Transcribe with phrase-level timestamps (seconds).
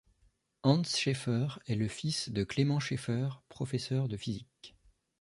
[0.63, 4.75] Hans Schaefer est le fils de Clement Schaefer, professeur de physique.